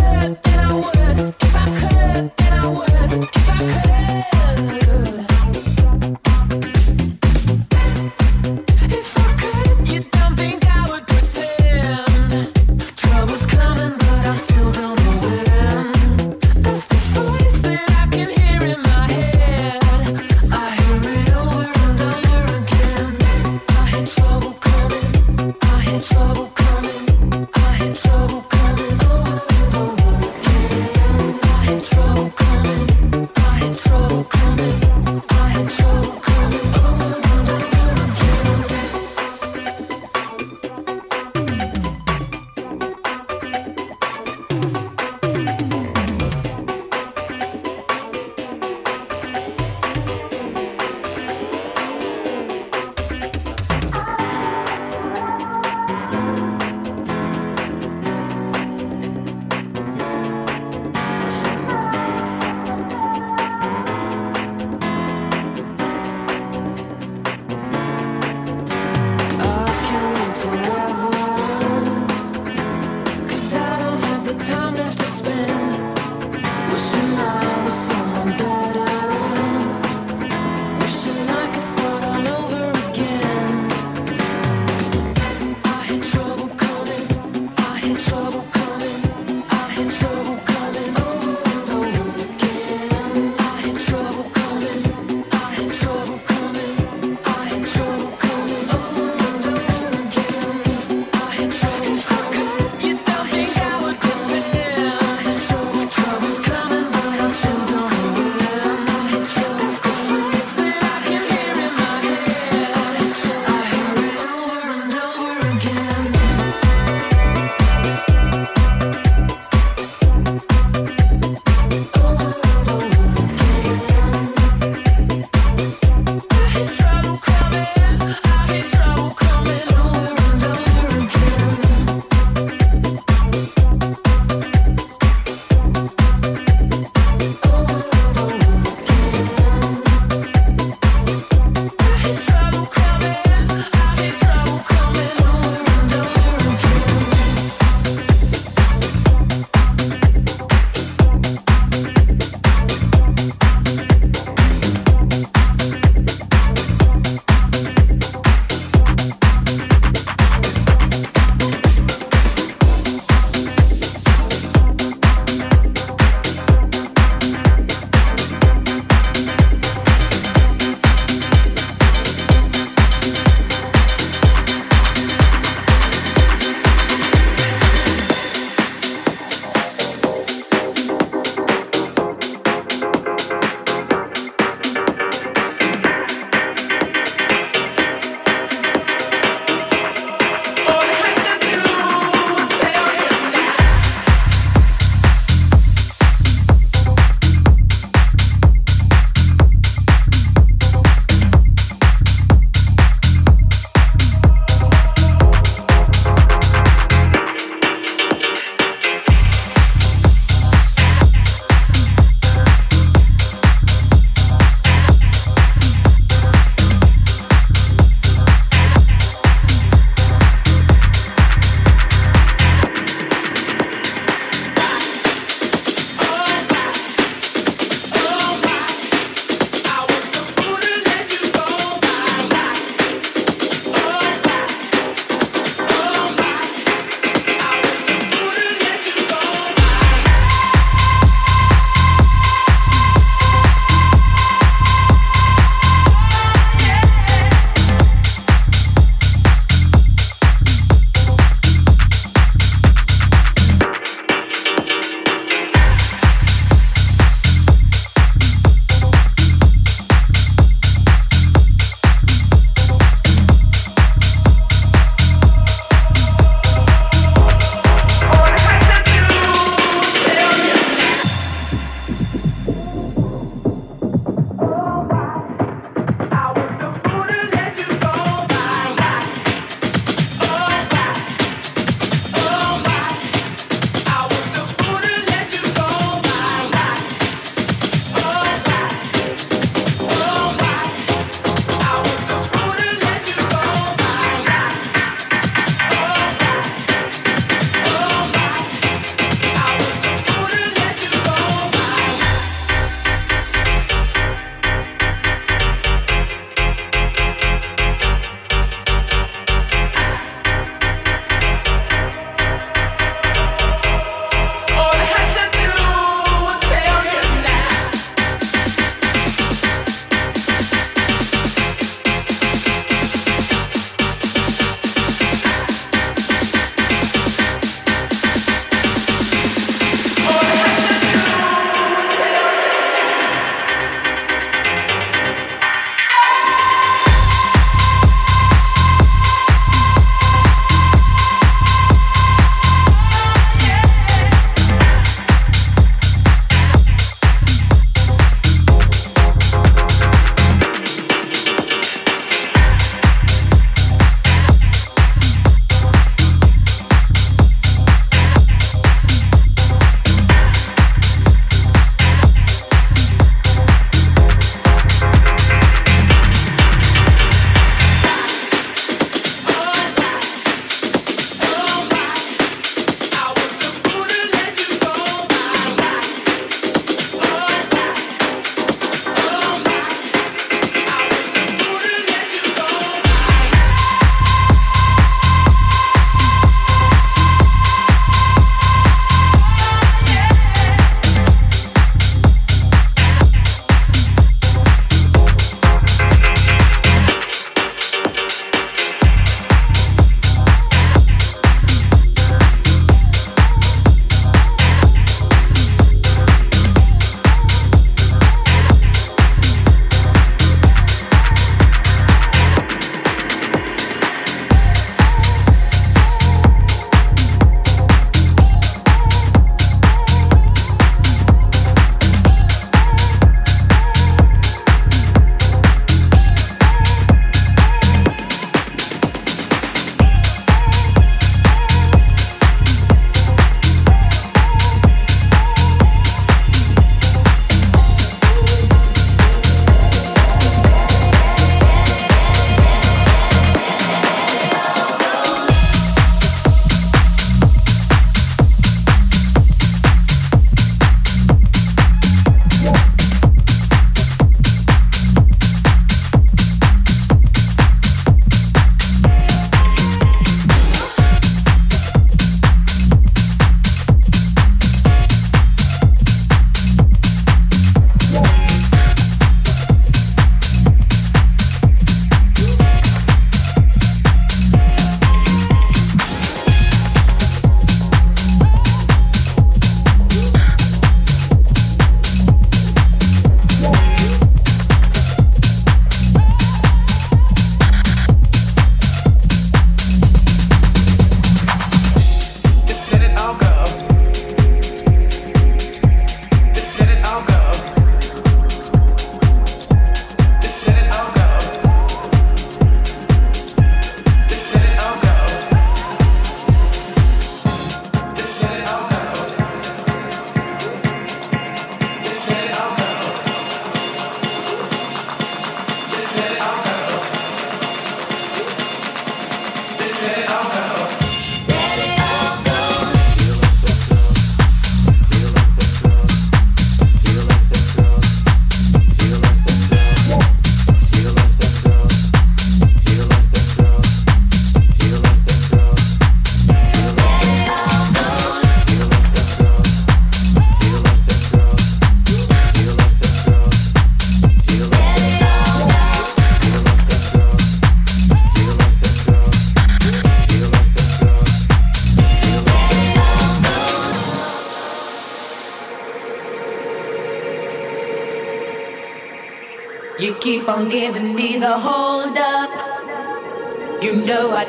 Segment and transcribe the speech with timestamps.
[0.00, 1.89] trouble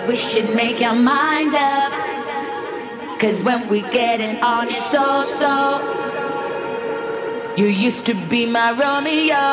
[0.07, 1.91] we should make our mind up.
[3.19, 5.97] Cause when we getting on it so so.
[7.57, 9.45] You used to be my Romeo.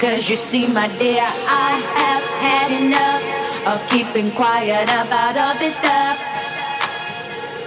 [0.00, 1.70] Cause you see, my dear, I
[2.00, 3.22] have had enough
[3.70, 6.18] of keeping quiet about all this stuff.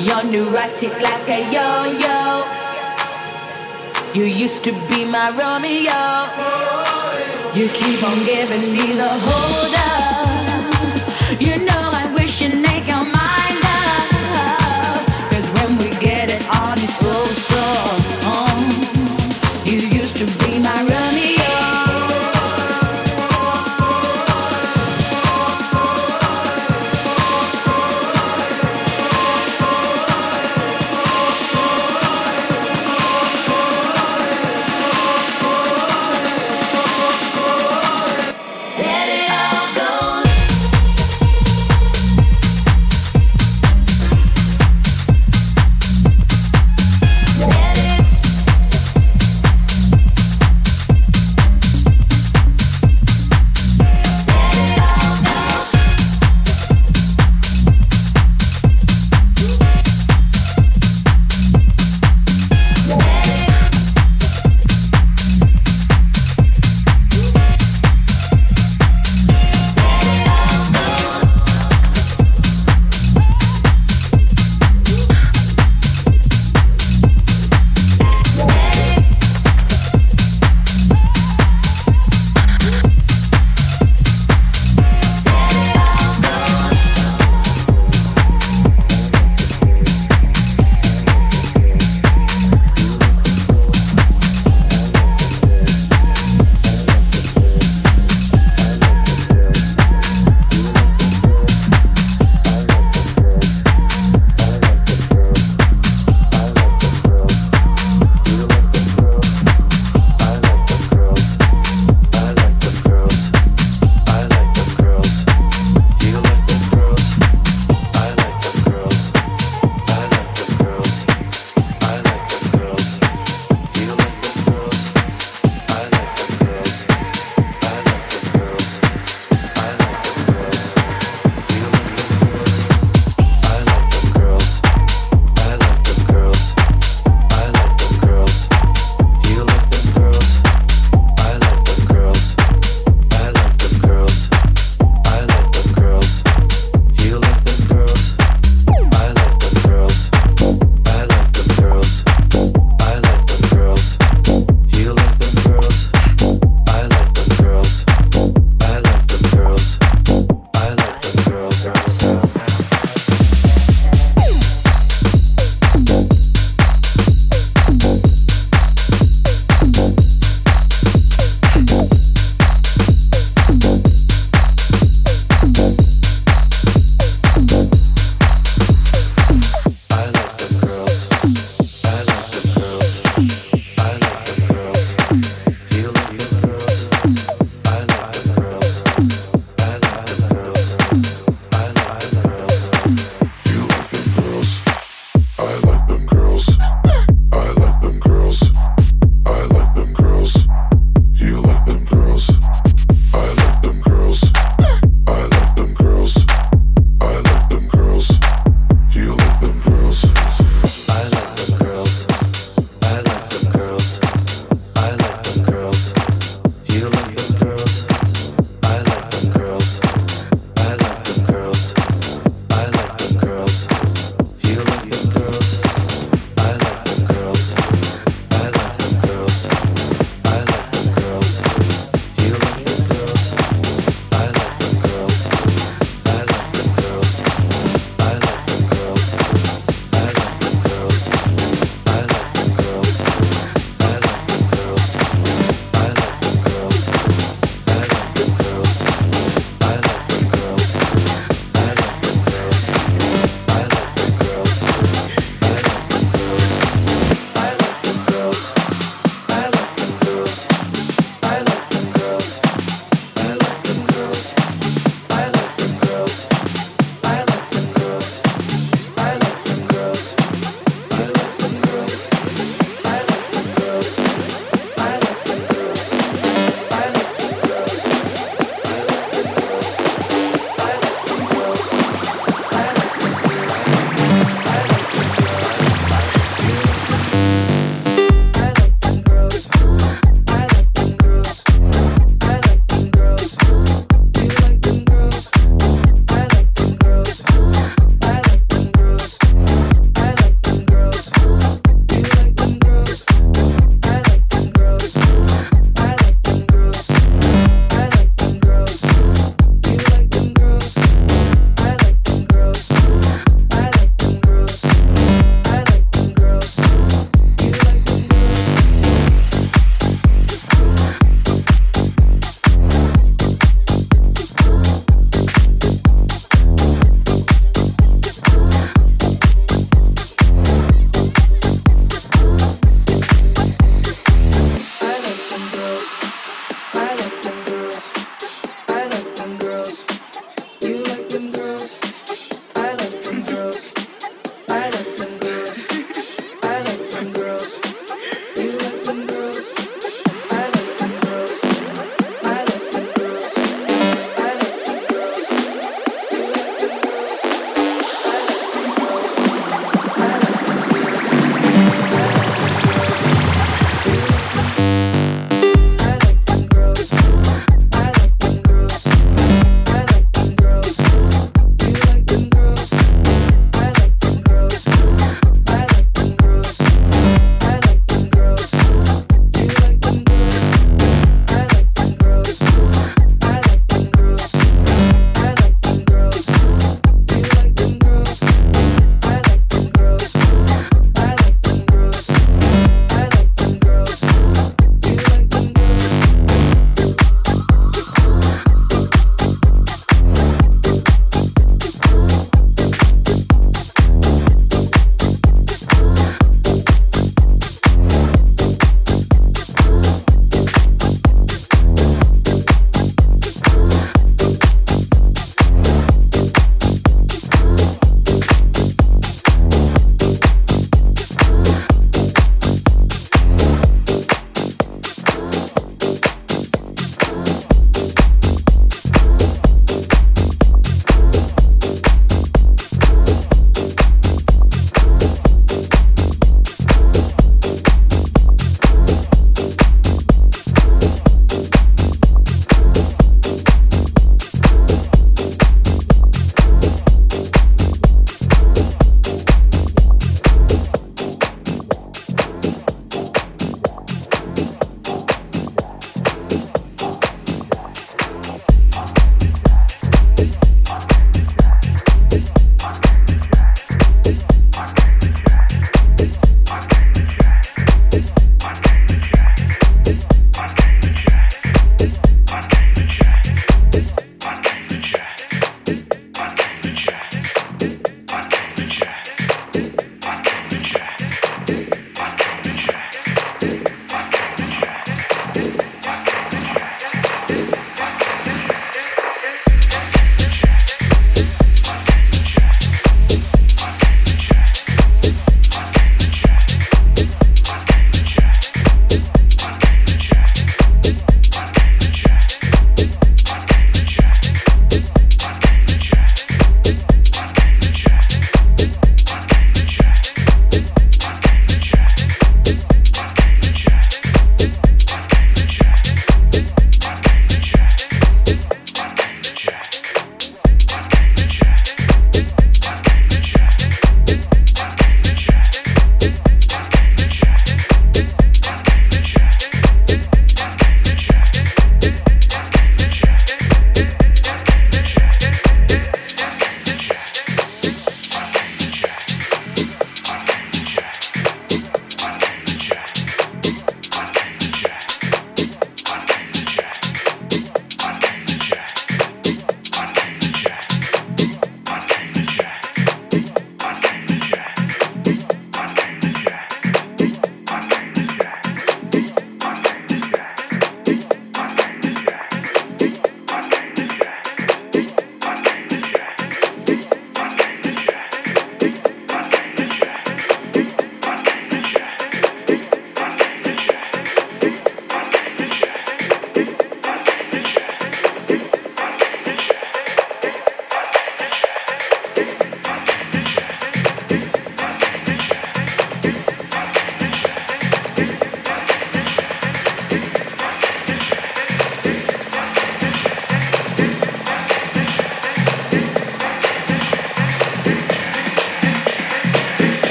[0.00, 2.62] You're neurotic like a yo yo.
[4.14, 6.00] You used to be my Romeo.
[7.54, 9.81] You keep on giving me the hold up.
[11.42, 11.81] You know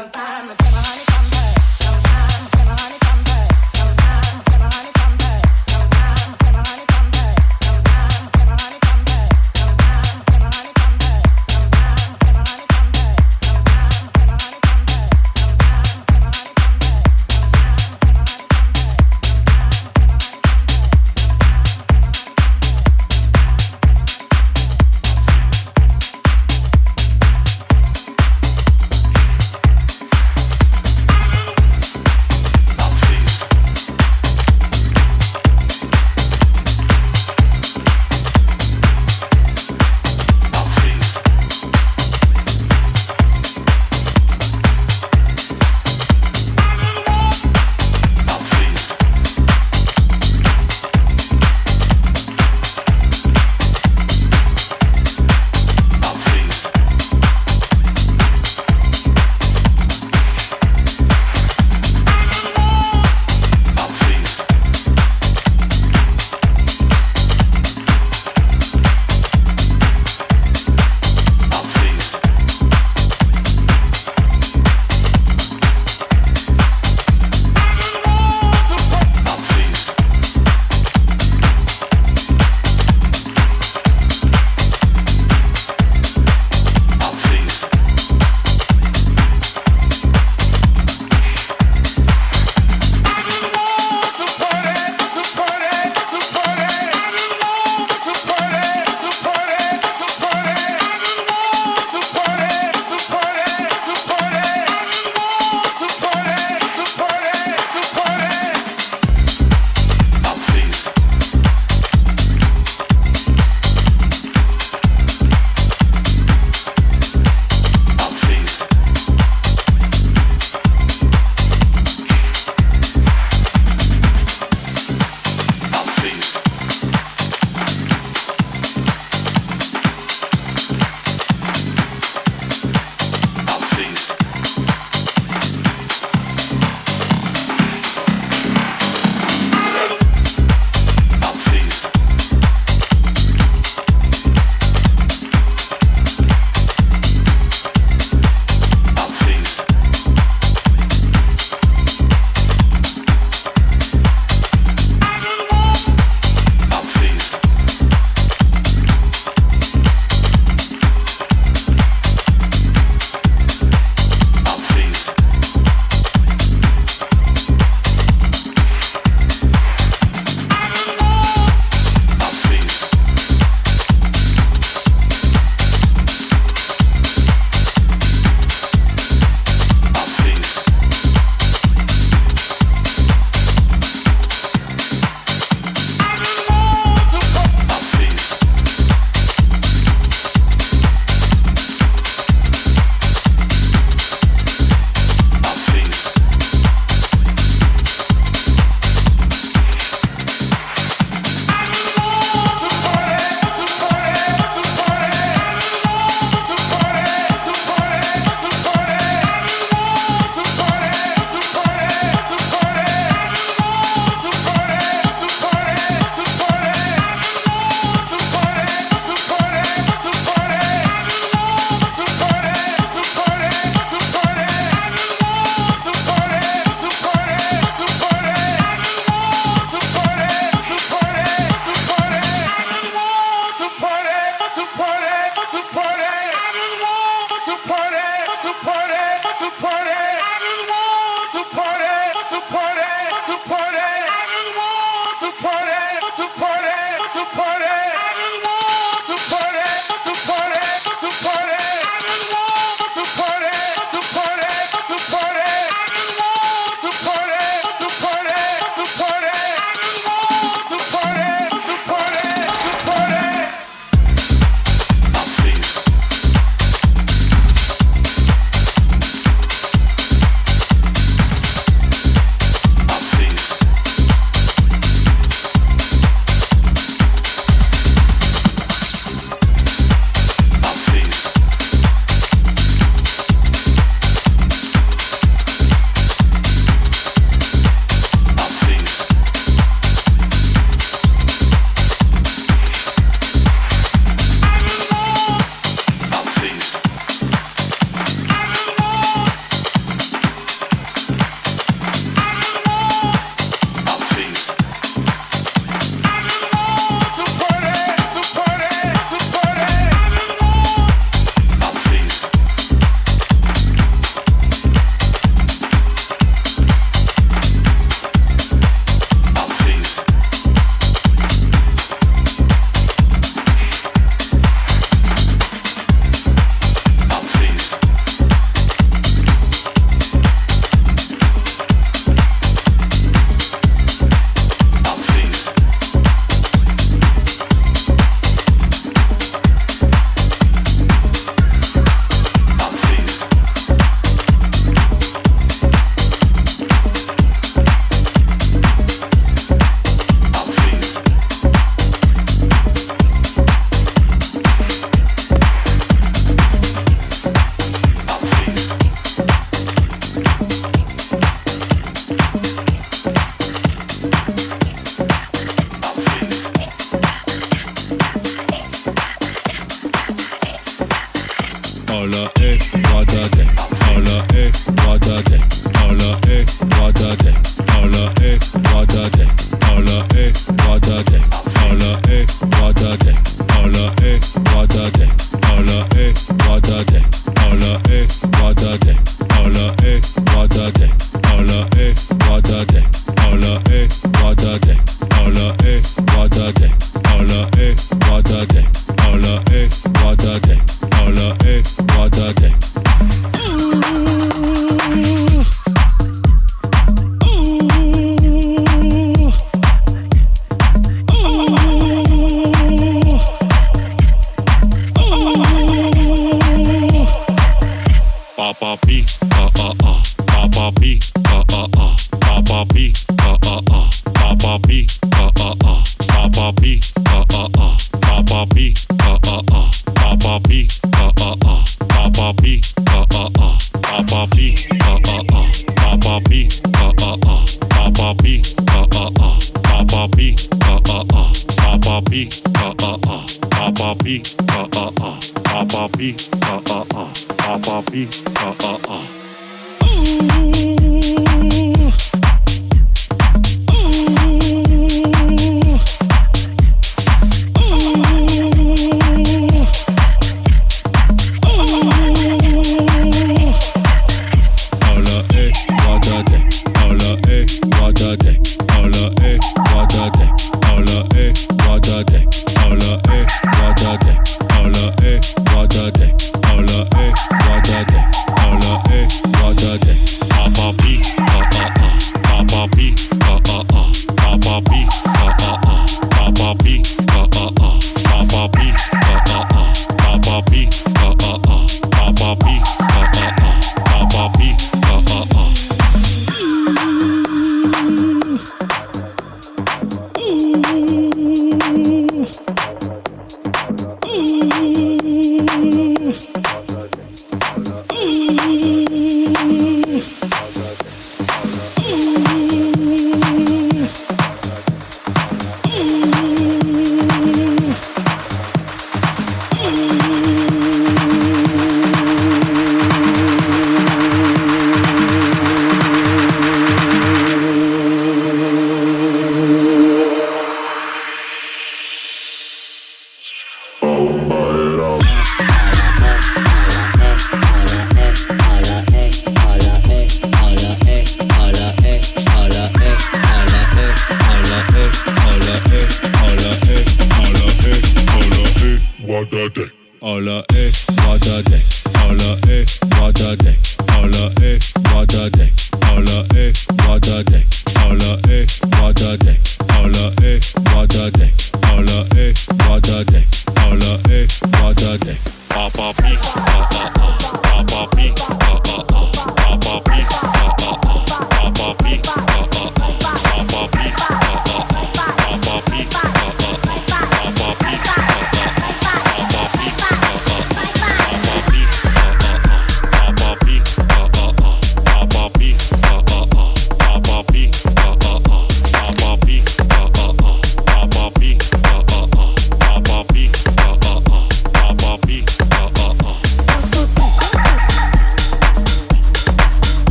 [0.00, 0.23] sometimes